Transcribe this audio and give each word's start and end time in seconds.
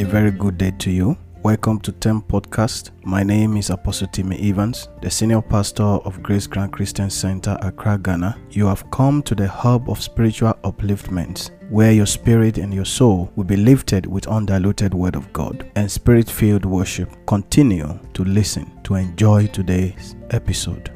A 0.00 0.04
very 0.04 0.30
good 0.30 0.56
day 0.56 0.70
to 0.78 0.90
you. 0.90 1.14
Welcome 1.42 1.78
to 1.80 1.92
Tem 1.92 2.22
Podcast. 2.22 2.90
My 3.04 3.22
name 3.22 3.58
is 3.58 3.68
Apostle 3.68 4.06
Timmy 4.06 4.48
Evans, 4.48 4.88
the 5.02 5.10
senior 5.10 5.42
pastor 5.42 5.82
of 5.82 6.22
Grace 6.22 6.46
Grand 6.46 6.72
Christian 6.72 7.10
Center, 7.10 7.58
Accra, 7.60 7.98
Ghana. 7.98 8.34
You 8.50 8.66
have 8.66 8.90
come 8.90 9.22
to 9.24 9.34
the 9.34 9.46
hub 9.46 9.90
of 9.90 10.00
spiritual 10.00 10.54
upliftment, 10.64 11.50
where 11.68 11.92
your 11.92 12.06
spirit 12.06 12.56
and 12.56 12.72
your 12.72 12.86
soul 12.86 13.30
will 13.36 13.44
be 13.44 13.56
lifted 13.56 14.06
with 14.06 14.26
undiluted 14.26 14.94
word 14.94 15.16
of 15.16 15.30
God 15.34 15.70
and 15.76 15.92
spirit-filled 15.92 16.64
worship. 16.64 17.14
Continue 17.26 18.00
to 18.14 18.24
listen 18.24 18.72
to 18.84 18.94
enjoy 18.94 19.48
today's 19.48 20.16
episode. 20.30 20.90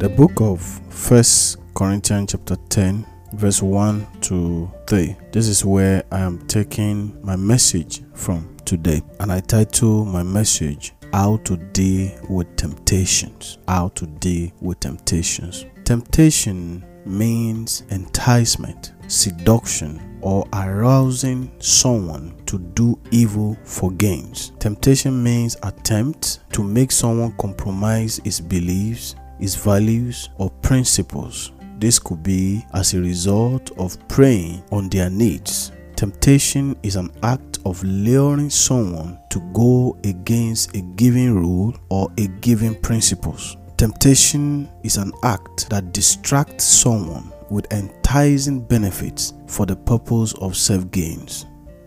The 0.00 0.08
book 0.16 0.40
of 0.40 0.60
First 0.90 1.58
Corinthians 1.74 2.30
chapter 2.30 2.54
10 2.68 3.04
verse 3.32 3.60
1 3.60 4.06
to 4.20 4.70
3. 4.86 5.16
This 5.32 5.48
is 5.48 5.64
where 5.64 6.04
I 6.12 6.20
am 6.20 6.46
taking 6.46 7.18
my 7.20 7.34
message 7.34 8.02
from 8.14 8.56
today. 8.64 9.02
And 9.18 9.32
I 9.32 9.40
title 9.40 10.04
my 10.04 10.22
message 10.22 10.92
How 11.12 11.38
to 11.38 11.56
Deal 11.56 12.16
with 12.28 12.54
Temptations. 12.54 13.58
How 13.66 13.88
to 13.96 14.06
Deal 14.06 14.52
with 14.60 14.78
Temptations. 14.78 15.66
Temptation 15.84 16.84
means 17.04 17.82
enticement, 17.90 18.92
seduction, 19.08 20.20
or 20.22 20.46
arousing 20.52 21.50
someone 21.58 22.40
to 22.46 22.58
do 22.58 22.96
evil 23.10 23.58
for 23.64 23.90
gains. 23.90 24.52
Temptation 24.60 25.20
means 25.24 25.56
attempt 25.64 26.38
to 26.52 26.62
make 26.62 26.92
someone 26.92 27.32
compromise 27.36 28.20
his 28.22 28.40
beliefs, 28.40 29.16
his 29.40 29.56
values, 29.56 30.30
or 30.38 30.50
principles 30.62 31.50
this 31.84 31.98
could 31.98 32.22
be 32.22 32.64
as 32.72 32.94
a 32.94 32.98
result 32.98 33.70
of 33.76 33.98
preying 34.08 34.62
on 34.72 34.88
their 34.88 35.10
needs. 35.10 35.70
Temptation 35.96 36.74
is 36.82 36.96
an 36.96 37.10
act 37.22 37.58
of 37.66 37.84
luring 37.84 38.48
someone 38.48 39.18
to 39.28 39.38
go 39.52 39.94
against 40.04 40.74
a 40.74 40.80
given 40.96 41.34
rule 41.34 41.76
or 41.90 42.10
a 42.16 42.28
given 42.40 42.74
principles. 42.76 43.58
Temptation 43.76 44.66
is 44.82 44.96
an 44.96 45.12
act 45.24 45.68
that 45.68 45.92
distracts 45.92 46.64
someone 46.64 47.30
with 47.50 47.70
enticing 47.70 48.60
benefits 48.60 49.34
for 49.46 49.66
the 49.66 49.76
purpose 49.76 50.32
of 50.40 50.56
self 50.56 50.90
gains. 50.90 51.44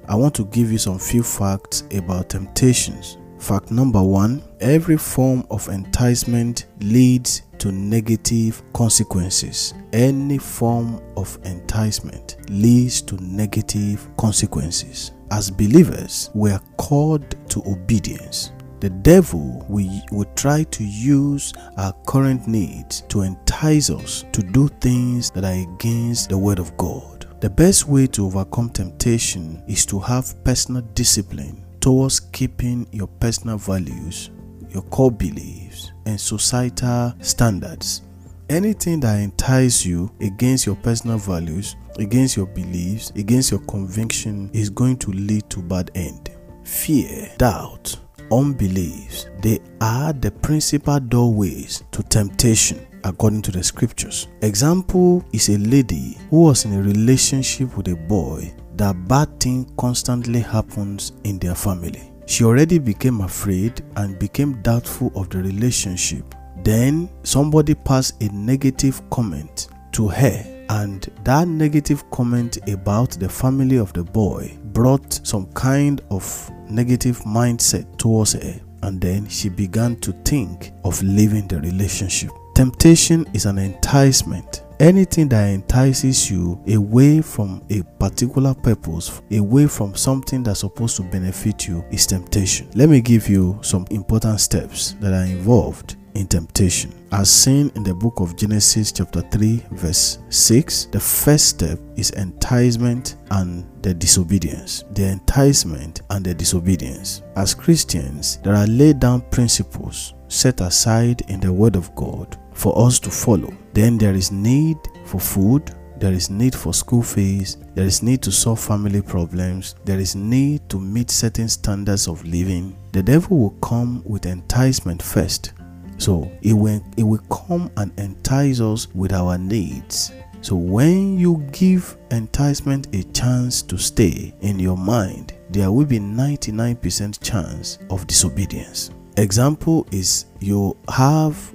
I 0.08 0.14
want 0.14 0.36
to 0.36 0.45
give 0.45 0.72
you 0.72 0.78
some 0.78 1.00
few 1.00 1.23
facts 1.23 1.86
about 1.92 2.30
temptations. 2.30 3.17
Fact 3.40 3.72
number 3.72 4.02
one 4.02 4.44
every 4.60 4.98
form 4.98 5.46
of 5.52 5.68
enticement 5.70 6.66
leads 6.82 7.44
to 7.60 7.72
negative 7.72 8.62
consequences. 8.74 9.74
Any 9.94 10.38
form 10.38 11.02
of 11.16 11.38
enticement 11.44 12.38
leads 12.50 13.02
to 13.04 13.16
negative 13.24 14.08
consequences. 14.18 15.12
As 15.32 15.52
believers, 15.52 16.30
we 16.34 16.52
are 16.52 16.62
called 16.78 17.36
to 17.50 17.64
obedience. 17.68 18.52
The 18.80 18.90
devil 18.90 19.66
will, 19.68 20.02
will 20.12 20.32
try 20.36 20.64
to 20.64 20.84
use 20.84 21.52
our 21.78 21.94
current 22.06 22.48
needs 22.48 23.02
to 23.10 23.22
entice 23.22 23.90
us 23.90 24.24
to 24.32 24.44
do 24.44 24.68
things 24.82 25.32
that 25.32 25.44
are 25.44 25.76
against 25.76 26.30
the 26.30 26.38
word 26.38 26.60
of 26.60 26.76
God. 26.78 27.26
The 27.40 27.50
best 27.50 27.88
way 27.88 28.08
to 28.08 28.26
overcome 28.26 28.70
temptation 28.70 29.64
is 29.68 29.86
to 29.88 30.00
have 30.00 30.44
personal 30.44 30.82
discipline 30.94 31.67
towards 31.88 32.20
keeping 32.20 32.86
your 32.92 33.08
personal 33.08 33.58
values, 33.58 34.30
your 34.72 34.82
core 34.90 35.10
beliefs, 35.10 35.94
and 36.06 36.20
societal 36.20 37.14
standards. 37.22 38.02
Anything 38.50 39.00
that 39.00 39.22
entices 39.22 39.86
you 39.86 40.12
against 40.20 40.66
your 40.66 40.76
personal 40.76 41.18
values, 41.18 41.78
against 41.98 42.36
your 42.36 42.48
beliefs, 42.48 43.12
against 43.12 43.52
your 43.52 43.62
conviction 43.62 44.50
is 44.52 44.70
going 44.70 44.98
to 44.98 45.12
lead 45.12 45.50
to 45.50 45.61
bad 45.61 45.89
end. 45.95 46.30
Fear, 46.66 47.32
doubt, 47.38 47.98
unbeliefs, 48.34 49.28
they 49.42 49.61
are 49.80 50.11
the 50.11 50.32
principal 50.32 51.00
doorways 51.00 51.86
to 51.92 52.04
temptation 52.04 52.86
according 53.06 53.44
to 53.44 53.52
the 53.52 53.64
scriptures. 53.64 54.28
Example 54.42 55.23
is 55.32 55.48
a 55.48 55.58
lady 55.58 56.17
who 56.32 56.42
was 56.44 56.66
in 56.66 56.73
a 56.73 56.82
relationship 56.82 57.78
with 57.78 57.88
a 57.88 57.95
boy 57.95 58.54
that 58.77 59.08
bad 59.08 59.39
thing 59.39 59.71
constantly 59.77 60.39
happens 60.39 61.14
in 61.23 61.39
their 61.39 61.55
family. 61.55 62.11
She 62.26 62.43
already 62.43 62.77
became 62.77 63.21
afraid 63.21 63.82
and 63.95 64.20
became 64.20 64.61
doubtful 64.61 65.11
of 65.15 65.30
the 65.30 65.39
relationship. 65.39 66.36
Then 66.64 67.10
somebody 67.23 67.73
passed 67.73 68.21
a 68.21 68.27
negative 68.30 69.02
comment 69.10 69.70
to 69.93 70.08
her 70.08 70.66
and 70.70 71.10
that 71.23 71.48
negative 71.48 72.10
comment 72.11 72.58
about 72.67 73.11
the 73.11 73.30
family 73.30 73.77
of 73.77 73.93
the 73.93 74.04
boy 74.04 74.58
brought 74.73 75.26
some 75.26 75.45
kind 75.54 76.02
of 76.11 76.52
negative 76.70 77.20
mindset 77.20 77.98
towards 77.98 78.33
her 78.33 78.60
and 78.83 78.99
then 78.99 79.27
she 79.27 79.49
began 79.49 79.95
to 80.02 80.11
think 80.23 80.73
of 80.83 81.02
leaving 81.02 81.48
the 81.48 81.60
relationship. 81.61 82.32
Temptation 82.54 83.26
is 83.33 83.45
an 83.45 83.58
enticement 83.58 84.64
anything 84.80 85.27
that 85.30 85.49
entices 85.49 86.30
you 86.30 86.61
away 86.67 87.21
from 87.21 87.64
a 87.70 87.82
particular 87.99 88.54
purpose, 88.54 89.21
away 89.32 89.67
from 89.67 89.95
something 89.95 90.43
that's 90.43 90.61
supposed 90.61 90.98
to 90.98 91.04
benefit 91.04 91.67
you, 91.67 91.83
is 91.92 92.05
temptation. 92.05 92.70
Let 92.76 92.89
me 92.89 93.02
give 93.02 93.27
you 93.27 93.60
some 93.61 93.86
important 93.92 94.39
steps 94.39 94.93
that 94.99 95.14
are 95.14 95.26
involved 95.26 95.95
in 96.14 96.27
temptation. 96.27 96.93
As 97.11 97.30
seen 97.30 97.71
in 97.76 97.83
the 97.83 97.93
book 97.93 98.20
of 98.20 98.36
Genesis, 98.36 98.92
chapter 98.92 99.21
3, 99.21 99.64
verse 99.71 100.20
6, 100.30 100.86
the 100.87 100.99
first 100.99 101.48
step 101.48 101.80
is 101.95 102.10
enticement 102.11 103.16
and 103.32 103.66
the 103.82 103.93
disobedience. 103.93 104.83
The 104.92 105.08
enticement 105.08 106.02
and 106.10 106.26
the 106.26 106.33
disobedience. 106.33 107.21
As 107.36 107.54
Christians, 107.54 108.37
there 108.37 108.55
are 108.55 108.67
laid 108.67 108.99
down 108.99 109.21
principles 109.30 110.16
set 110.27 110.60
aside 110.60 111.21
in 111.30 111.39
the 111.39 111.54
Word 111.54 111.76
of 111.76 111.93
God 111.95 112.37
for 112.54 112.77
us 112.86 112.99
to 112.99 113.11
follow. 113.11 113.54
Then 113.77 113.99
there 113.99 114.15
is 114.15 114.32
need 114.32 114.80
for 115.05 115.20
food, 115.20 115.71
there 115.98 116.11
is 116.11 116.32
need 116.32 116.55
for 116.55 116.73
school 116.73 117.04
fees, 117.04 117.58
there 117.76 117.86
is 117.86 118.02
need 118.02 118.23
to 118.23 118.32
solve 118.32 118.60
family 118.60 119.04
problems, 119.04 119.76
there 119.86 119.99
is 119.99 120.15
need 120.15 120.67
to 120.70 120.80
meet 120.80 121.11
certain 121.11 121.48
standards 121.48 122.08
of 122.08 122.26
living. 122.26 122.76
The 122.93 123.04
devil 123.04 123.37
will 123.37 123.60
come 123.61 124.02
with 124.04 124.26
enticement 124.26 125.04
first. 125.04 125.54
So 125.99 126.32
it 126.42 126.54
will, 126.54 126.83
it 126.98 127.04
will 127.04 127.21
come 127.30 127.70
and 127.77 127.92
entice 127.99 128.62
us 128.62 128.88
with 128.95 129.13
our 129.13 129.38
needs. 129.38 130.12
So 130.42 130.56
when 130.56 131.19
you 131.19 131.48
give 131.51 131.98
enticement 132.10 132.95
a 132.95 133.04
chance 133.13 133.62
to 133.62 133.77
stay 133.77 134.33
in 134.42 134.57
your 134.57 134.75
mind, 134.75 135.33
there 135.51 135.71
will 135.71 135.86
be 135.86 136.00
99% 136.00 137.21
chance 137.21 137.77
of 137.92 138.07
disobedience. 138.07 138.89
Example 139.18 139.88
is 139.92 140.25
you 140.39 140.75
have 140.89 141.54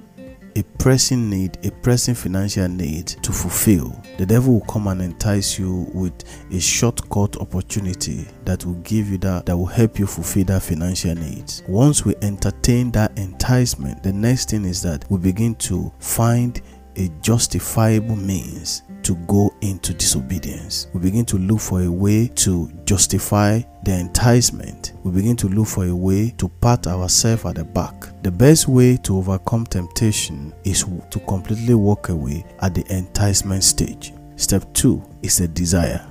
a 0.55 0.63
pressing 0.79 1.29
need, 1.29 1.57
a 1.65 1.71
pressing 1.71 2.15
financial 2.15 2.67
need 2.67 3.07
to 3.07 3.31
fulfill, 3.31 3.99
the 4.17 4.25
devil 4.25 4.53
will 4.53 4.65
come 4.65 4.87
and 4.87 5.01
entice 5.01 5.57
you 5.57 5.89
with 5.93 6.13
a 6.51 6.59
shortcut 6.59 7.37
opportunity 7.37 8.27
that 8.45 8.65
will 8.65 8.79
give 8.81 9.09
you 9.09 9.17
that, 9.19 9.45
that 9.45 9.57
will 9.57 9.65
help 9.65 9.99
you 9.99 10.05
fulfill 10.05 10.45
that 10.45 10.61
financial 10.61 11.15
needs. 11.15 11.63
Once 11.67 12.05
we 12.05 12.15
entertain 12.21 12.91
that 12.91 13.17
enticement, 13.17 14.01
the 14.03 14.13
next 14.13 14.49
thing 14.51 14.65
is 14.65 14.81
that 14.81 15.05
we 15.09 15.17
begin 15.17 15.55
to 15.55 15.91
find 15.99 16.61
a 16.95 17.09
justifiable 17.21 18.15
means 18.15 18.83
to 19.03 19.15
go 19.27 19.53
into 19.61 19.93
disobedience. 19.93 20.87
We 20.93 21.01
begin 21.01 21.25
to 21.25 21.37
look 21.37 21.59
for 21.59 21.81
a 21.81 21.91
way 21.91 22.27
to 22.35 22.71
justify 22.85 23.61
the 23.83 23.93
enticement. 23.99 24.93
We 25.03 25.11
begin 25.11 25.35
to 25.37 25.47
look 25.49 25.67
for 25.67 25.85
a 25.85 25.95
way 25.95 26.31
to 26.37 26.49
pat 26.49 26.87
ourselves 26.87 27.45
at 27.45 27.55
the 27.55 27.63
back. 27.63 28.21
The 28.23 28.31
best 28.31 28.67
way 28.67 28.97
to 28.97 29.17
overcome 29.17 29.65
temptation 29.65 30.53
is 30.63 30.85
to 31.11 31.19
completely 31.21 31.75
walk 31.75 32.09
away 32.09 32.45
at 32.61 32.73
the 32.73 32.85
enticement 32.95 33.63
stage. 33.63 34.13
Step 34.35 34.63
2 34.73 35.03
is 35.21 35.37
the 35.37 35.47
desire 35.47 36.09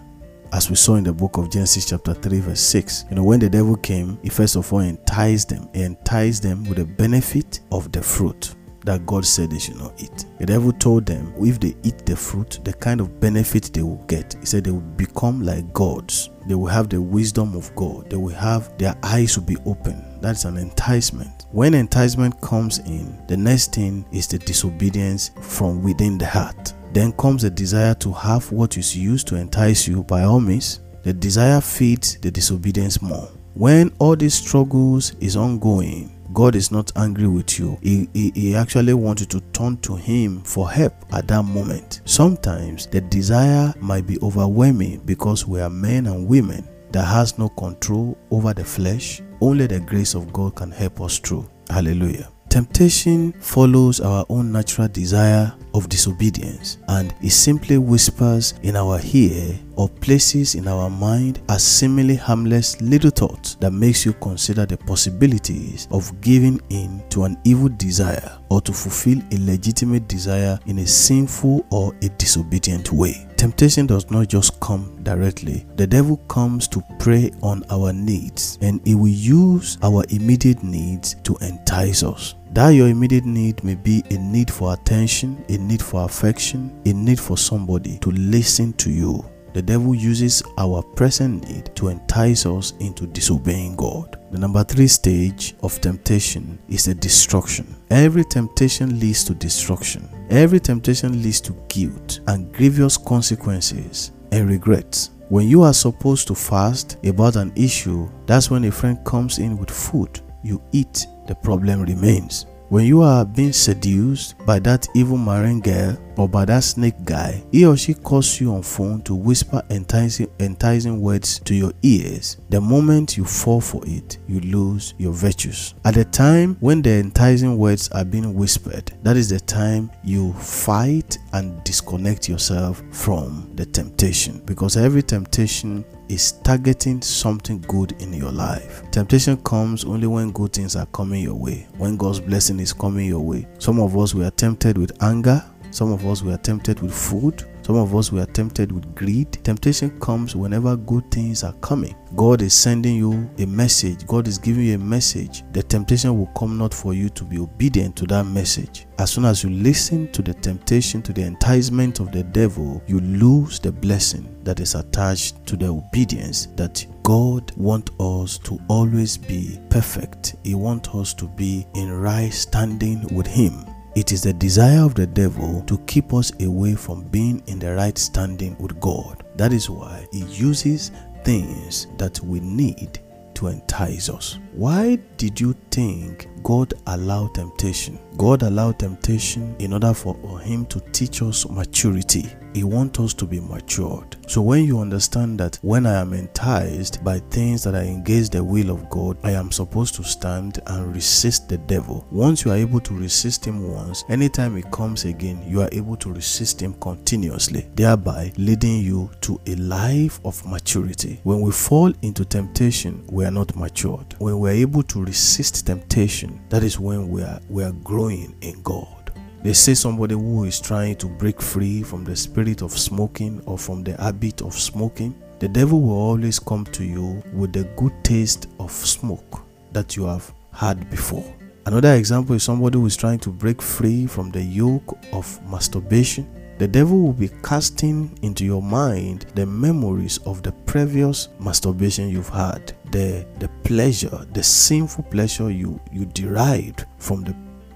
as 0.52 0.68
we 0.68 0.76
saw 0.76 0.96
in 0.96 1.04
the 1.04 1.12
book 1.12 1.38
of 1.38 1.50
Genesis, 1.50 1.88
chapter 1.88 2.12
3, 2.12 2.40
verse 2.40 2.60
6. 2.60 3.06
You 3.08 3.16
know, 3.16 3.24
when 3.24 3.40
the 3.40 3.48
devil 3.48 3.74
came, 3.74 4.18
he 4.22 4.28
first 4.28 4.54
of 4.56 4.70
all 4.70 4.80
enticed 4.80 5.48
them. 5.48 5.68
He 5.72 5.82
enticed 5.82 6.42
them 6.42 6.64
with 6.64 6.76
the 6.76 6.84
benefit 6.84 7.60
of 7.72 7.90
the 7.90 8.02
fruit 8.02 8.54
that 8.84 9.06
God 9.06 9.24
said 9.24 9.50
they 9.50 9.58
should 9.58 9.76
not 9.76 10.00
eat. 10.00 10.26
The 10.38 10.46
devil 10.46 10.72
told 10.72 11.06
them 11.06 11.32
if 11.40 11.60
they 11.60 11.76
eat 11.82 12.04
the 12.04 12.16
fruit, 12.16 12.60
the 12.64 12.72
kind 12.72 13.00
of 13.00 13.20
benefit 13.20 13.70
they 13.72 13.82
will 13.82 14.04
get. 14.06 14.36
He 14.40 14.46
said 14.46 14.64
they 14.64 14.70
will 14.70 14.80
become 14.80 15.42
like 15.42 15.72
gods. 15.72 16.30
They 16.46 16.54
will 16.54 16.66
have 16.66 16.88
the 16.88 17.00
wisdom 17.00 17.54
of 17.54 17.74
God. 17.76 18.10
They 18.10 18.16
will 18.16 18.34
have 18.34 18.76
their 18.78 18.96
eyes 19.02 19.38
will 19.38 19.44
be 19.44 19.56
open. 19.66 20.20
That's 20.20 20.44
an 20.44 20.56
enticement. 20.56 21.46
When 21.52 21.74
enticement 21.74 22.40
comes 22.40 22.78
in, 22.80 23.22
the 23.28 23.36
next 23.36 23.74
thing 23.74 24.04
is 24.12 24.26
the 24.26 24.38
disobedience 24.38 25.30
from 25.40 25.82
within 25.82 26.18
the 26.18 26.26
heart. 26.26 26.74
Then 26.92 27.12
comes 27.12 27.42
the 27.42 27.50
desire 27.50 27.94
to 27.94 28.12
have 28.12 28.50
what 28.52 28.76
is 28.76 28.96
used 28.96 29.26
to 29.28 29.36
entice 29.36 29.86
you 29.88 30.02
by 30.04 30.24
all 30.24 30.40
means. 30.40 30.80
The 31.04 31.12
desire 31.12 31.60
feeds 31.60 32.16
the 32.18 32.30
disobedience 32.30 33.02
more. 33.02 33.28
When 33.54 33.92
all 33.98 34.16
these 34.16 34.34
struggles 34.34 35.14
is 35.20 35.36
ongoing, 35.36 36.10
God 36.32 36.54
is 36.54 36.70
not 36.70 36.92
angry 36.96 37.26
with 37.26 37.58
you. 37.58 37.78
He, 37.82 38.08
he, 38.12 38.32
he 38.34 38.54
actually 38.54 38.94
wants 38.94 39.22
you 39.22 39.26
to 39.28 39.40
turn 39.52 39.76
to 39.78 39.96
Him 39.96 40.42
for 40.42 40.70
help 40.70 40.94
at 41.12 41.28
that 41.28 41.42
moment. 41.42 42.00
Sometimes 42.04 42.86
the 42.86 43.00
desire 43.00 43.74
might 43.80 44.06
be 44.06 44.18
overwhelming 44.20 45.00
because 45.04 45.46
we 45.46 45.60
are 45.60 45.70
men 45.70 46.06
and 46.06 46.26
women 46.26 46.66
that 46.92 47.04
has 47.04 47.38
no 47.38 47.48
control 47.50 48.16
over 48.30 48.54
the 48.54 48.64
flesh. 48.64 49.20
Only 49.40 49.66
the 49.66 49.80
grace 49.80 50.14
of 50.14 50.32
God 50.32 50.54
can 50.54 50.70
help 50.70 51.00
us 51.00 51.18
through. 51.18 51.48
Hallelujah. 51.68 52.28
Temptation 52.48 53.32
follows 53.40 54.00
our 54.00 54.26
own 54.28 54.52
natural 54.52 54.86
desire 54.86 55.54
of 55.72 55.88
disobedience 55.88 56.76
and 56.88 57.14
it 57.22 57.30
simply 57.30 57.78
whispers 57.78 58.52
in 58.62 58.76
our 58.76 59.00
ear 59.14 59.58
or 59.76 59.88
places 59.88 60.54
in 60.54 60.68
our 60.68 60.88
mind 60.90 61.40
a 61.48 61.58
seemingly 61.58 62.16
harmless 62.16 62.80
little 62.80 63.10
thought 63.10 63.56
that 63.60 63.72
makes 63.72 64.04
you 64.04 64.12
consider 64.14 64.66
the 64.66 64.76
possibilities 64.76 65.88
of 65.90 66.20
giving 66.20 66.60
in 66.70 67.02
to 67.10 67.24
an 67.24 67.38
evil 67.44 67.68
desire 67.68 68.38
or 68.50 68.60
to 68.60 68.72
fulfill 68.72 69.18
a 69.32 69.38
legitimate 69.38 70.08
desire 70.08 70.58
in 70.66 70.78
a 70.78 70.86
sinful 70.86 71.64
or 71.70 71.94
a 72.02 72.08
disobedient 72.10 72.92
way. 72.92 73.26
Temptation 73.36 73.86
does 73.86 74.08
not 74.08 74.28
just 74.28 74.60
come 74.60 75.02
directly. 75.02 75.66
The 75.74 75.86
devil 75.86 76.18
comes 76.28 76.68
to 76.68 76.82
prey 77.00 77.32
on 77.42 77.64
our 77.70 77.92
needs 77.92 78.56
and 78.60 78.80
he 78.86 78.94
will 78.94 79.08
use 79.08 79.78
our 79.82 80.04
immediate 80.10 80.62
needs 80.62 81.16
to 81.24 81.36
entice 81.40 82.04
us. 82.04 82.36
That 82.52 82.68
your 82.70 82.88
immediate 82.88 83.24
need 83.24 83.64
may 83.64 83.74
be 83.74 84.04
a 84.10 84.18
need 84.18 84.48
for 84.48 84.74
attention, 84.74 85.44
a 85.48 85.56
need 85.56 85.82
for 85.82 86.04
affection, 86.04 86.70
a 86.84 86.92
need 86.92 87.18
for 87.18 87.36
somebody 87.36 87.98
to 87.98 88.10
listen 88.10 88.74
to 88.74 88.90
you. 88.90 89.24
The 89.54 89.62
devil 89.62 89.94
uses 89.94 90.42
our 90.56 90.82
present 90.82 91.48
need 91.48 91.74
to 91.76 91.88
entice 91.88 92.46
us 92.46 92.72
into 92.80 93.06
disobeying 93.06 93.76
God. 93.76 94.18
The 94.30 94.38
number 94.38 94.64
three 94.64 94.86
stage 94.86 95.54
of 95.62 95.78
temptation 95.80 96.58
is 96.68 96.86
the 96.86 96.94
destruction. 96.94 97.76
Every 97.90 98.24
temptation 98.24 98.98
leads 98.98 99.24
to 99.24 99.34
destruction. 99.34 100.08
Every 100.30 100.58
temptation 100.58 101.22
leads 101.22 101.40
to 101.42 101.52
guilt 101.68 102.20
and 102.28 102.50
grievous 102.52 102.96
consequences 102.96 104.12
and 104.30 104.48
regrets. 104.48 105.10
When 105.28 105.46
you 105.48 105.62
are 105.62 105.74
supposed 105.74 106.28
to 106.28 106.34
fast 106.34 106.96
about 107.04 107.36
an 107.36 107.52
issue, 107.54 108.08
that's 108.26 108.50
when 108.50 108.64
a 108.64 108.70
friend 108.70 108.98
comes 109.04 109.38
in 109.38 109.58
with 109.58 109.70
food. 109.70 110.20
You 110.42 110.62
eat, 110.72 111.06
the 111.26 111.34
problem 111.34 111.82
remains. 111.82 112.46
When 112.68 112.86
you 112.86 113.02
are 113.02 113.26
being 113.26 113.52
seduced 113.52 114.34
by 114.46 114.58
that 114.60 114.88
evil 114.94 115.18
marine 115.18 115.60
girl 115.60 115.96
or 116.16 116.28
by 116.28 116.44
that 116.46 116.64
snake 116.64 117.04
guy, 117.04 117.42
he 117.52 117.66
or 117.66 117.76
she 117.76 117.94
calls 117.94 118.40
you 118.40 118.54
on 118.54 118.62
phone 118.62 119.02
to 119.02 119.14
whisper 119.14 119.62
enticing, 119.70 120.30
enticing 120.40 121.00
words 121.00 121.38
to 121.40 121.54
your 121.54 121.72
ears. 121.82 122.38
The 122.50 122.60
moment 122.60 123.16
you 123.16 123.24
fall 123.24 123.60
for 123.60 123.82
it, 123.86 124.18
you 124.28 124.40
lose 124.40 124.94
your 124.98 125.12
virtues. 125.12 125.74
At 125.84 125.94
the 125.94 126.04
time 126.04 126.56
when 126.60 126.82
the 126.82 126.90
enticing 126.90 127.56
words 127.58 127.88
are 127.90 128.04
being 128.04 128.34
whispered, 128.34 128.92
that 129.02 129.16
is 129.16 129.28
the 129.28 129.40
time 129.40 129.90
you 130.04 130.32
fight 130.34 131.18
and 131.32 131.62
disconnect 131.64 132.28
yourself 132.28 132.82
from 132.90 133.50
the 133.54 133.66
temptation 133.66 134.42
because 134.44 134.76
every 134.76 135.02
temptation 135.02 135.84
is 136.08 136.32
targeting 136.42 137.00
something 137.00 137.60
good 137.62 137.92
in 138.02 138.12
your 138.12 138.32
life. 138.32 138.82
Temptation 138.90 139.36
comes 139.38 139.84
only 139.84 140.06
when 140.06 140.30
good 140.32 140.52
things 140.52 140.76
are 140.76 140.86
coming 140.86 141.22
your 141.22 141.34
way, 141.34 141.66
when 141.78 141.96
God's 141.96 142.20
blessing 142.20 142.60
is 142.60 142.72
coming 142.72 143.06
your 143.06 143.20
way. 143.20 143.46
Some 143.58 143.80
of 143.80 143.96
us 143.96 144.14
we 144.14 144.24
are 144.24 144.30
tempted 144.30 144.76
with 144.76 145.02
anger, 145.02 145.42
some 145.72 145.90
of 145.90 146.06
us 146.06 146.22
we 146.22 146.32
are 146.32 146.38
tempted 146.38 146.80
with 146.80 146.94
food, 146.94 147.44
some 147.62 147.76
of 147.76 147.94
us 147.94 148.12
we 148.12 148.20
are 148.20 148.26
tempted 148.26 148.72
with 148.72 148.94
greed. 148.94 149.32
Temptation 149.44 149.98
comes 150.00 150.34
whenever 150.34 150.76
good 150.76 151.08
things 151.10 151.44
are 151.44 151.52
coming. 151.54 151.94
God 152.16 152.42
is 152.42 152.54
sending 152.54 152.96
you 152.96 153.30
a 153.38 153.46
message. 153.46 154.06
God 154.06 154.26
is 154.28 154.36
giving 154.36 154.64
you 154.64 154.74
a 154.74 154.78
message. 154.78 155.44
The 155.52 155.62
temptation 155.62 156.18
will 156.18 156.26
come 156.36 156.58
not 156.58 156.74
for 156.74 156.92
you 156.92 157.08
to 157.10 157.24
be 157.24 157.38
obedient 157.38 157.96
to 157.96 158.06
that 158.06 158.26
message. 158.26 158.86
As 158.98 159.12
soon 159.12 159.24
as 159.24 159.44
you 159.44 159.50
listen 159.50 160.10
to 160.12 160.22
the 160.22 160.34
temptation, 160.34 161.02
to 161.02 161.12
the 161.12 161.22
enticement 161.22 162.00
of 162.00 162.12
the 162.12 162.24
devil, 162.24 162.82
you 162.86 163.00
lose 163.00 163.60
the 163.60 163.72
blessing 163.72 164.28
that 164.42 164.60
is 164.60 164.74
attached 164.74 165.46
to 165.46 165.56
the 165.56 165.68
obedience 165.68 166.46
that 166.56 166.84
God 167.04 167.50
wants 167.56 167.92
us 168.00 168.38
to 168.38 168.60
always 168.68 169.16
be 169.16 169.58
perfect. 169.70 170.34
He 170.42 170.54
wants 170.54 170.88
us 170.90 171.14
to 171.14 171.28
be 171.28 171.64
in 171.74 171.90
right 171.92 172.32
standing 172.32 173.06
with 173.14 173.26
Him. 173.26 173.64
It 173.94 174.10
is 174.10 174.22
the 174.22 174.32
desire 174.32 174.80
of 174.80 174.94
the 174.94 175.06
devil 175.06 175.62
to 175.66 175.76
keep 175.80 176.14
us 176.14 176.32
away 176.40 176.74
from 176.74 177.04
being 177.04 177.42
in 177.46 177.58
the 177.58 177.74
right 177.74 177.96
standing 177.98 178.56
with 178.58 178.80
God. 178.80 179.22
That 179.36 179.52
is 179.52 179.68
why 179.68 180.06
he 180.10 180.20
uses 180.20 180.92
things 181.24 181.88
that 181.98 182.18
we 182.20 182.40
need 182.40 183.00
to 183.42 183.48
entice 183.48 184.08
us. 184.08 184.38
Why 184.52 184.96
did 185.16 185.40
you 185.40 185.54
think 185.70 186.28
God 186.42 186.74
allowed 186.86 187.34
temptation? 187.34 187.98
God 188.16 188.42
allowed 188.42 188.78
temptation 188.78 189.56
in 189.58 189.72
order 189.72 189.94
for 189.94 190.38
him 190.40 190.66
to 190.66 190.80
teach 190.92 191.22
us 191.22 191.48
maturity. 191.48 192.26
He 192.54 192.64
wants 192.64 193.00
us 193.00 193.14
to 193.14 193.24
be 193.24 193.40
matured. 193.40 194.16
So 194.28 194.42
when 194.42 194.64
you 194.64 194.78
understand 194.78 195.40
that 195.40 195.58
when 195.62 195.86
I 195.86 195.94
am 196.00 196.12
enticed 196.12 197.02
by 197.02 197.20
things 197.30 197.64
that 197.64 197.74
are 197.74 197.80
against 197.80 198.32
the 198.32 198.44
will 198.44 198.70
of 198.70 198.90
God, 198.90 199.16
I 199.22 199.30
am 199.30 199.50
supposed 199.50 199.94
to 199.94 200.04
stand 200.04 200.60
and 200.66 200.94
resist 200.94 201.48
the 201.48 201.56
devil. 201.56 202.06
Once 202.10 202.44
you 202.44 202.50
are 202.50 202.56
able 202.56 202.80
to 202.80 202.94
resist 202.94 203.46
him 203.46 203.72
once, 203.72 204.04
anytime 204.10 204.54
he 204.54 204.62
comes 204.64 205.06
again, 205.06 205.42
you 205.48 205.62
are 205.62 205.68
able 205.72 205.96
to 205.96 206.12
resist 206.12 206.60
him 206.60 206.74
continuously, 206.74 207.70
thereby 207.74 208.32
leading 208.36 208.80
you 208.80 209.10
to 209.22 209.40
a 209.46 209.54
life 209.54 210.20
of 210.26 210.44
maturity. 210.46 211.20
When 211.22 211.40
we 211.40 211.52
fall 211.52 211.90
into 212.02 212.26
temptation, 212.26 213.02
we 213.10 213.24
are 213.24 213.30
not 213.32 213.56
matured. 213.56 214.14
When 214.18 214.38
we 214.38 214.50
are 214.50 214.52
able 214.52 214.82
to 214.84 215.04
resist 215.04 215.66
temptation, 215.66 216.40
that 216.48 216.62
is 216.62 216.78
when 216.78 217.08
we 217.08 217.22
are 217.22 217.40
we 217.48 217.64
are 217.64 217.72
growing 217.84 218.34
in 218.40 218.62
God. 218.62 219.12
They 219.42 219.54
say 219.54 219.74
somebody 219.74 220.14
who 220.14 220.44
is 220.44 220.60
trying 220.60 220.96
to 220.96 221.06
break 221.06 221.42
free 221.42 221.82
from 221.82 222.04
the 222.04 222.14
spirit 222.14 222.62
of 222.62 222.70
smoking 222.70 223.42
or 223.44 223.58
from 223.58 223.82
the 223.82 224.00
habit 224.00 224.40
of 224.40 224.54
smoking, 224.54 225.14
the 225.40 225.48
devil 225.48 225.80
will 225.80 225.98
always 225.98 226.38
come 226.38 226.64
to 226.66 226.84
you 226.84 227.20
with 227.32 227.52
the 227.52 227.64
good 227.76 227.92
taste 228.04 228.46
of 228.60 228.70
smoke 228.70 229.42
that 229.72 229.96
you 229.96 230.04
have 230.04 230.32
had 230.52 230.88
before. 230.90 231.24
Another 231.66 231.94
example 231.94 232.36
is 232.36 232.44
somebody 232.44 232.78
who 232.78 232.86
is 232.86 232.96
trying 232.96 233.18
to 233.20 233.30
break 233.30 233.60
free 233.60 234.06
from 234.06 234.30
the 234.30 234.42
yoke 234.42 234.96
of 235.12 235.40
masturbation. 235.48 236.28
The 236.58 236.68
devil 236.68 237.00
will 237.00 237.12
be 237.12 237.30
casting 237.42 238.16
into 238.22 238.44
your 238.44 238.62
mind 238.62 239.26
the 239.34 239.46
memories 239.46 240.18
of 240.18 240.44
the 240.44 240.52
previous 240.52 241.28
masturbation 241.40 242.08
you've 242.08 242.28
had, 242.28 242.72
the 242.92 243.26
the 243.38 243.48
pleasure, 243.64 244.26
the 244.32 244.42
sinful 244.42 245.04
pleasure 245.04 245.50
you 245.50 245.80
you 245.90 246.06
derived 246.06 246.84
from 246.98 247.24
the 247.24 247.34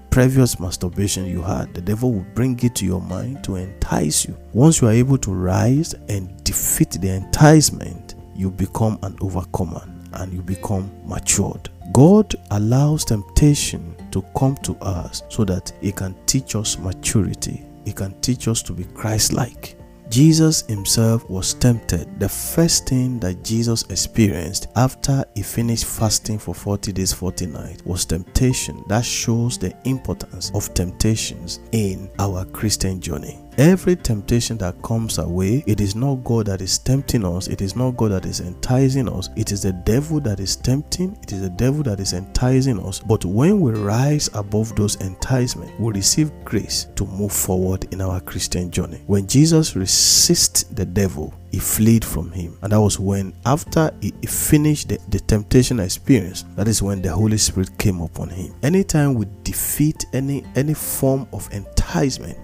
previous 0.09 0.59
masturbation 0.59 1.25
you 1.25 1.41
had, 1.43 1.71
the 1.73 1.81
devil 1.81 2.11
will 2.11 2.25
bring 2.33 2.59
it 2.63 2.73
to 2.73 2.85
your 2.85 3.01
mind 3.01 3.43
to 3.43 3.55
entice 3.55 4.25
you. 4.25 4.35
Once 4.53 4.81
you 4.81 4.87
are 4.87 4.91
able 4.91 5.17
to 5.17 5.31
rise 5.31 5.93
and 6.09 6.43
defeat 6.43 6.91
the 6.91 7.09
enticement, 7.09 8.15
you 8.35 8.49
become 8.49 8.97
an 9.03 9.15
overcomer 9.21 9.87
and 10.13 10.33
you 10.33 10.41
become 10.41 10.89
matured. 11.05 11.69
God 11.93 12.33
allows 12.51 13.05
temptation 13.05 13.95
to 14.11 14.23
come 14.35 14.55
to 14.57 14.75
us 14.77 15.21
so 15.29 15.43
that 15.45 15.71
He 15.81 15.91
can 15.91 16.15
teach 16.25 16.55
us 16.55 16.79
maturity, 16.79 17.63
He 17.85 17.93
can 17.93 18.19
teach 18.21 18.47
us 18.47 18.63
to 18.63 18.73
be 18.73 18.85
Christ 18.85 19.33
like. 19.33 19.76
Jesus 20.09 20.61
himself 20.67 21.29
was 21.29 21.53
tempted. 21.53 22.19
The 22.19 22.29
first 22.29 22.87
thing 22.87 23.19
that 23.19 23.43
Jesus 23.43 23.83
experienced 23.83 24.67
after 24.75 25.25
he 25.35 25.43
finished 25.43 25.85
fasting 25.85 26.39
for 26.39 26.55
40 26.55 26.93
days, 26.93 27.13
40 27.13 27.47
nights 27.47 27.83
was 27.85 28.05
temptation. 28.05 28.83
That 28.87 29.05
shows 29.05 29.57
the 29.57 29.75
importance 29.83 30.51
of 30.55 30.73
temptations 30.73 31.59
in 31.71 32.09
our 32.19 32.45
Christian 32.45 33.01
journey. 33.01 33.39
Every 33.57 33.95
temptation 33.95 34.57
that 34.59 34.79
comes 34.83 35.17
our 35.17 35.27
way, 35.27 35.63
it 35.65 35.81
is 35.81 35.95
not 35.95 36.23
God 36.23 36.45
that 36.45 36.61
is 36.61 36.77
tempting 36.77 37.25
us, 37.25 37.47
it 37.47 37.61
is 37.61 37.75
not 37.75 37.97
God 37.97 38.11
that 38.11 38.25
is 38.27 38.39
enticing 38.39 39.09
us, 39.09 39.29
it 39.35 39.51
is 39.51 39.63
the 39.63 39.73
devil 39.73 40.19
that 40.21 40.39
is 40.39 40.55
tempting, 40.55 41.17
it 41.23 41.31
is 41.31 41.41
the 41.41 41.49
devil 41.49 41.81
that 41.83 41.99
is 41.99 42.13
enticing 42.13 42.79
us. 42.79 42.99
But 42.99 43.25
when 43.25 43.59
we 43.59 43.71
rise 43.71 44.29
above 44.35 44.75
those 44.75 44.95
enticements, 44.97 45.73
we 45.79 45.91
receive 45.93 46.31
grace 46.45 46.85
to 46.97 47.05
move 47.05 47.31
forward 47.31 47.91
in 47.91 47.99
our 47.99 48.19
Christian 48.21 48.69
journey. 48.69 49.01
When 49.07 49.25
Jesus 49.27 49.75
resisted 49.75 50.75
the 50.75 50.85
devil, 50.85 51.33
he 51.51 51.57
fled 51.59 52.05
from 52.05 52.31
him. 52.31 52.59
And 52.61 52.73
that 52.73 52.81
was 52.81 52.99
when, 52.99 53.33
after 53.45 53.91
he 54.01 54.11
finished 54.27 54.89
the, 54.89 54.99
the 55.09 55.19
temptation 55.19 55.79
experience, 55.79 56.43
that 56.55 56.67
is 56.67 56.83
when 56.83 57.01
the 57.01 57.11
Holy 57.11 57.37
Spirit 57.37 57.75
came 57.79 58.01
upon 58.01 58.29
him. 58.29 58.53
Anytime 58.61 59.15
we 59.15 59.25
defeat 59.43 60.05
any 60.13 60.43
any 60.55 60.73
form 60.73 61.27
of 61.31 61.47
enticement, 61.51 61.76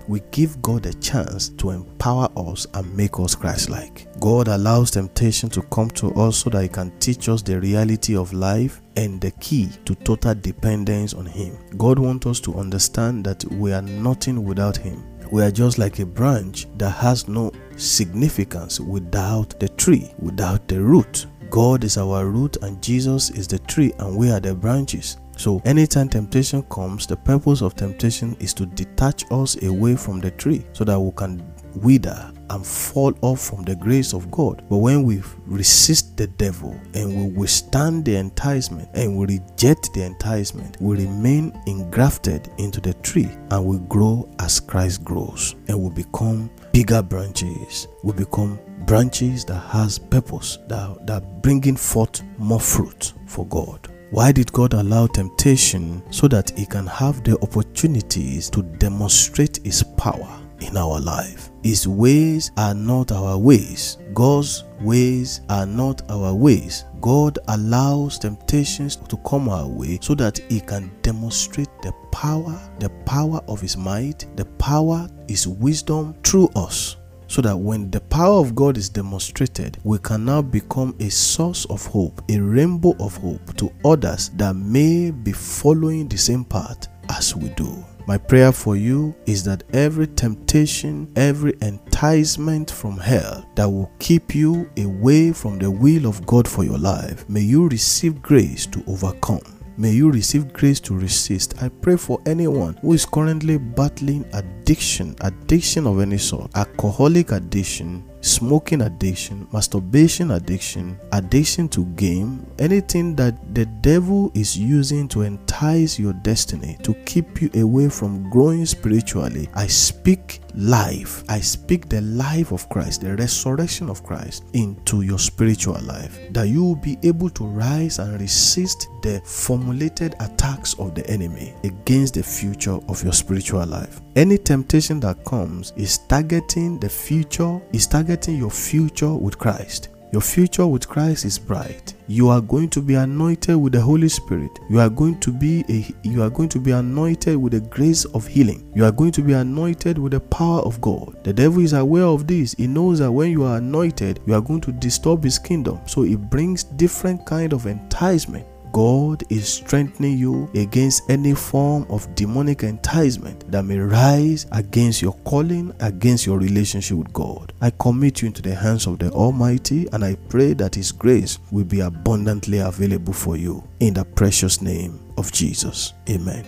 we 0.08 0.22
give 0.32 0.62
God 0.62 0.86
a 0.86 0.94
chance 0.94 1.50
to 1.50 1.72
empower 1.72 2.30
us 2.38 2.66
and 2.74 2.96
make 2.96 3.20
us 3.20 3.36
Christ-like. 3.36 4.08
God 4.20 4.48
allows 4.48 4.92
temptation 4.92 5.50
to 5.50 5.62
come 5.64 5.90
to 5.92 6.14
us 6.16 6.38
so 6.38 6.50
that 6.52 6.64
He 6.64 6.70
can 6.70 6.98
teach 7.00 7.28
us 7.28 7.42
the 7.42 7.60
reality 7.60 8.16
of 8.16 8.32
life 8.32 8.82
and 8.96 9.20
the 9.20 9.32
key 9.32 9.70
to 9.86 9.96
total 9.96 10.34
dependence 10.36 11.14
on 11.14 11.26
Him. 11.26 11.58
God 11.78 12.00
wants 12.00 12.26
us 12.26 12.40
to 12.42 12.56
understand 12.56 13.26
that 13.26 13.44
we 13.52 13.74
are 13.74 13.82
nothing 13.82 14.44
without 14.44 14.78
Him. 14.78 15.04
We 15.32 15.42
are 15.42 15.52
just 15.52 15.78
like 15.78 16.00
a 16.00 16.06
branch 16.06 16.68
that 16.78 16.92
has 16.92 17.28
no 17.28 17.52
significance 17.76 18.80
without 18.80 19.60
the 19.60 19.70
tree, 19.70 20.14
without 20.20 20.68
the 20.68 20.82
root. 20.82 21.26
God 21.50 21.84
is 21.84 21.98
our 21.98 22.26
root 22.28 22.58
and 22.62 22.82
Jesus 22.82 23.30
is 23.30 23.48
the 23.48 23.60
tree 23.60 23.92
and 24.00 24.16
we 24.16 24.32
are 24.32 24.40
the 24.40 24.56
branches. 24.56 25.18
So, 25.38 25.62
anytime 25.66 26.10
temptation 26.10 26.64
comes, 26.64 27.08
the 27.08 27.18
purpose 27.18 27.62
of 27.62 27.76
temptation 27.76 28.36
is 28.40 28.54
to 28.56 28.66
detach 28.66 29.26
us 29.32 29.62
away 29.64 29.96
from 29.96 30.20
the 30.20 30.32
tree 30.32 30.66
so 30.74 30.84
that 30.84 31.00
we 31.00 31.12
can 31.12 31.44
wither 31.76 32.32
and 32.50 32.66
fall 32.66 33.14
off 33.22 33.40
from 33.40 33.64
the 33.64 33.76
grace 33.76 34.14
of 34.14 34.30
God. 34.30 34.64
But 34.70 34.78
when 34.78 35.04
we 35.04 35.22
resist 35.46 36.18
the 36.18 36.28
devil 36.28 36.80
and 36.94 37.16
we 37.16 37.38
withstand 37.38 38.06
the 38.06 38.16
enticement 38.16 38.90
and 38.94 39.18
we 39.18 39.26
reject 39.26 39.94
the 39.94 40.04
enticement, 40.04 40.78
we 40.80 40.98
remain 40.98 41.60
engrafted 41.66 42.50
into 42.58 42.80
the 42.80 42.94
tree 42.96 43.30
and 43.50 43.66
we 43.66 43.80
grow 43.88 44.30
as 44.40 44.60
Christ 44.60 45.04
grows 45.04 45.56
and 45.68 45.82
we 45.82 45.90
become 45.90 46.52
bigger 46.72 47.02
branches. 47.02 47.88
We 48.04 48.14
become 48.14 48.60
branches 48.86 49.46
that 49.46 49.60
has 49.60 49.98
purpose, 49.98 50.60
that, 50.68 51.08
that 51.08 51.42
bringing 51.42 51.76
forth 51.76 52.22
more 52.38 52.60
fruit 52.60 53.14
for 53.26 53.46
God. 53.48 53.90
Why 54.14 54.32
did 54.32 54.54
God 54.54 54.76
allow 54.76 55.08
temptation? 55.08 56.04
So 56.12 56.28
that 56.28 56.52
He 56.56 56.68
can 56.68 56.86
have 56.86 57.24
the 57.24 57.36
opportunities 57.42 58.48
to 58.52 58.62
demonstrate 58.62 59.60
His 59.64 59.82
power 59.82 60.40
in 60.60 60.78
our 60.78 61.00
life. 61.00 61.50
His 61.64 61.88
ways 61.88 62.52
are 62.56 62.76
not 62.76 63.12
our 63.12 63.40
ways. 63.40 63.98
God's 64.14 64.66
ways 64.82 65.42
are 65.50 65.66
not 65.66 66.04
our 66.12 66.32
ways. 66.32 66.86
God 67.02 67.40
allows 67.48 68.20
temptations 68.20 68.98
to 68.98 69.18
come 69.26 69.50
our 69.50 69.68
way 69.68 69.98
so 70.00 70.14
that 70.14 70.38
He 70.48 70.60
can 70.60 70.92
demonstrate 71.02 71.82
the 71.82 71.92
power, 72.12 72.62
the 72.78 72.92
power 73.08 73.42
of 73.48 73.62
His 73.62 73.78
might, 73.78 74.28
the 74.38 74.46
power, 74.46 75.10
His 75.28 75.48
wisdom 75.48 76.14
through 76.24 76.50
us 76.56 76.98
so 77.34 77.42
that 77.42 77.58
when 77.58 77.90
the 77.90 78.00
power 78.00 78.40
of 78.40 78.54
God 78.54 78.78
is 78.78 78.90
demonstrated, 78.90 79.80
we 79.84 79.98
can 79.98 80.24
now 80.24 80.40
become 80.40 80.96
a 81.00 81.10
source 81.10 81.66
of 81.66 81.84
hope, 81.88 82.22
a 82.30 82.40
rainbow 82.40 82.96
of 83.00 83.18
hope 83.18 83.58
to 83.58 83.74
others 83.84 84.30
that 84.36 84.56
may 84.56 85.10
be 85.10 85.32
following 85.32 86.08
the 86.08 86.16
same 86.16 86.46
path 86.46 86.90
as 87.10 87.36
we 87.36 87.50
do. 87.50 87.84
My 88.06 88.20
prayer 88.20 88.52
for 88.52 88.76
you 88.76 89.16
is 89.26 89.44
that 89.46 89.64
every 89.74 90.06
temptation, 90.06 91.12
every 91.16 91.56
enticement 91.62 92.70
from 92.70 92.98
hell 92.98 93.50
that 93.56 93.68
will 93.68 93.92
keep 93.98 94.36
you 94.36 94.70
away 94.78 95.32
from 95.32 95.58
the 95.58 95.72
will 95.72 96.06
of 96.06 96.24
God 96.28 96.48
for 96.48 96.64
your 96.64 96.78
life, 96.78 97.28
may 97.28 97.42
you 97.42 97.68
receive 97.68 98.22
grace 98.22 98.68
to 98.68 98.84
overcome. 98.86 99.63
May 99.76 99.92
you 99.92 100.12
receive 100.12 100.54
grace 100.54 100.80
to 100.82 100.96
resist. 100.96 101.56
I 101.64 101.70
pray 101.70 101.98
for 101.98 102.22
anyone 102.28 102.76
who 102.82 102.94
is 102.94 103.08
currently 103.08 103.58
battling 103.58 104.24
addiction, 104.34 105.16
addiction 105.22 105.88
of 105.88 106.00
any 106.00 106.20
sort, 106.20 106.52
alcoholic 106.56 107.32
addiction, 107.32 108.04
smoking 108.24 108.82
addiction, 108.82 109.48
masturbation 109.52 110.32
addiction, 110.32 111.00
addiction 111.12 111.68
to 111.70 111.86
game, 111.98 112.46
anything 112.58 113.16
that 113.16 113.36
the 113.54 113.66
devil 113.66 114.32
is 114.34 114.58
using 114.58 115.08
to 115.10 115.22
entice 115.22 116.00
your 116.00 116.14
destiny, 116.14 116.78
to 116.84 116.94
keep 117.06 117.42
you 117.42 117.50
away 117.56 117.90
from 117.90 118.30
growing 118.30 118.66
spiritually, 118.66 119.50
I 119.54 119.68
speak 119.68 120.40
life. 120.56 121.24
I 121.28 121.40
speak 121.42 121.90
the 121.90 122.02
life 122.02 122.52
of 122.52 122.70
Christ, 122.70 123.02
the 123.02 123.16
resurrection 123.16 123.90
of 123.90 124.04
Christ 124.04 124.46
into 124.54 125.02
your 125.02 125.20
spiritual 125.20 125.80
life, 125.82 126.18
that 126.32 126.48
you 126.48 126.64
will 126.64 126.76
be 126.76 126.98
able 127.04 127.30
to 127.32 127.46
rise 127.46 128.00
and 128.00 128.20
resist 128.20 128.88
the 129.02 129.22
formulated 129.26 130.16
attacks 130.22 130.74
of 130.80 130.96
the 130.96 131.06
enemy 131.10 131.54
against 131.64 132.14
the 132.14 132.24
future 132.24 132.80
of 132.88 133.04
your 133.04 133.14
spiritual 133.14 133.66
life. 133.66 134.00
Any 134.16 134.38
temptation 134.38 135.00
that 135.02 135.26
comes 135.26 135.74
is 135.76 135.98
targeting 135.98 136.80
the 136.80 136.90
future, 136.90 137.60
is 137.74 137.88
targeting 137.88 138.13
your 138.32 138.52
future 138.52 139.14
with 139.14 139.38
Christ. 139.38 139.90
Your 140.12 140.22
future 140.22 140.68
with 140.68 140.88
Christ 140.88 141.26
is 141.26 141.40
bright. 141.40 141.96
You 142.08 142.30
are 142.30 142.40
going 142.40 142.70
to 142.70 142.82
be 142.82 142.94
anointed 142.94 143.56
with 143.56 143.74
the 143.74 143.82
Holy 143.82 144.08
Spirit. 144.08 144.52
You 144.70 144.80
are 144.80 144.90
going 144.90 145.20
to 145.22 145.32
be 145.32 145.66
a 145.70 146.08
you 146.08 146.22
are 146.22 146.30
going 146.30 146.50
to 146.50 146.60
be 146.60 146.70
anointed 146.70 147.36
with 147.36 147.54
the 147.54 147.62
grace 147.62 148.06
of 148.06 148.28
healing. 148.28 148.72
You 148.76 148.86
are 148.86 148.92
going 148.92 149.12
to 149.14 149.24
be 149.24 149.34
anointed 149.34 149.98
with 149.98 150.12
the 150.12 150.20
power 150.20 150.60
of 150.60 150.80
God. 150.82 151.24
The 151.24 151.34
devil 151.34 151.64
is 151.64 151.74
aware 151.74 152.06
of 152.06 152.28
this. 152.28 152.54
He 152.54 152.68
knows 152.68 153.00
that 153.00 153.12
when 153.12 153.32
you 153.32 153.44
are 153.44 153.58
anointed, 153.58 154.20
you 154.28 154.36
are 154.36 154.42
going 154.42 154.62
to 154.62 154.72
disturb 154.72 155.24
his 155.24 155.40
kingdom. 155.40 155.80
So 155.88 156.04
he 156.04 156.16
brings 156.16 156.64
different 156.64 157.26
kind 157.26 157.52
of 157.52 157.66
enticement 157.66 158.46
God 158.74 159.24
is 159.30 159.48
strengthening 159.48 160.18
you 160.18 160.50
against 160.56 161.08
any 161.08 161.36
form 161.36 161.86
of 161.90 162.14
demonic 162.16 162.64
enticement 162.64 163.50
that 163.52 163.66
may 163.66 163.78
rise 163.78 164.48
against 164.52 165.00
your 165.00 165.14
calling, 165.26 165.72
against 165.80 166.26
your 166.26 166.40
relationship 166.40 166.98
with 166.98 167.14
God. 167.14 167.54
I 167.62 167.70
commit 167.70 168.24
you 168.24 168.28
into 168.28 168.42
the 168.42 168.56
hands 168.56 168.88
of 168.88 168.98
the 168.98 169.12
Almighty 169.12 169.88
and 169.94 170.04
I 170.04 170.16
pray 170.28 170.54
that 170.56 170.74
His 170.74 170.92
grace 170.92 171.38
will 171.52 171.66
be 171.66 171.82
abundantly 171.82 172.58
available 172.58 173.14
for 173.14 173.38
you. 173.38 173.64
In 173.80 173.94
the 173.94 174.06
precious 174.06 174.60
name 174.60 175.00
of 175.20 175.32
Jesus. 175.32 175.94
Amen. 176.10 176.44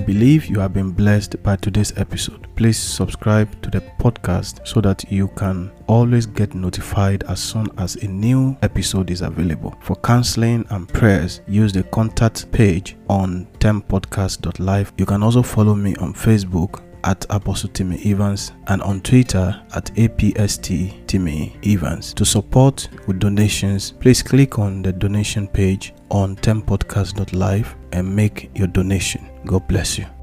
I 0.00 0.02
believe 0.02 0.46
you 0.46 0.58
have 0.60 0.72
been 0.72 0.92
blessed 0.92 1.42
by 1.42 1.56
today's 1.56 1.92
episode. 1.98 2.48
Please 2.56 2.78
subscribe 2.78 3.60
to 3.60 3.68
the 3.68 3.82
podcast 3.98 4.66
so 4.66 4.80
that 4.80 5.04
you 5.12 5.28
can 5.28 5.70
always 5.88 6.24
get 6.24 6.54
notified 6.54 7.22
as 7.24 7.38
soon 7.38 7.66
as 7.76 7.96
a 7.96 8.08
new 8.08 8.56
episode 8.62 9.10
is 9.10 9.20
available. 9.20 9.76
For 9.82 9.96
counseling 9.96 10.64
and 10.70 10.88
prayers, 10.88 11.42
use 11.46 11.74
the 11.74 11.82
contact 11.82 12.50
page 12.50 12.96
on 13.10 13.46
tempodcast.live. 13.58 14.94
You 14.96 15.04
can 15.04 15.22
also 15.22 15.42
follow 15.42 15.74
me 15.74 15.94
on 15.96 16.14
Facebook 16.14 16.82
at 17.04 17.26
Apostle 17.28 17.68
Timmy 17.68 18.00
Evans 18.10 18.52
and 18.68 18.80
on 18.80 19.02
Twitter 19.02 19.62
at 19.74 19.94
APST 19.96 21.06
Timmy 21.08 21.58
Evans. 21.62 22.14
To 22.14 22.24
support 22.24 22.88
with 23.06 23.18
donations, 23.18 23.92
please 23.92 24.22
click 24.22 24.58
on 24.58 24.80
the 24.80 24.94
donation 24.94 25.46
page 25.46 25.92
on 26.10 26.36
tempodcast.live 26.36 27.76
and 27.92 28.16
make 28.16 28.50
your 28.54 28.68
donation. 28.68 29.29
God 29.44 29.66
bless 29.66 29.98
you. 29.98 30.19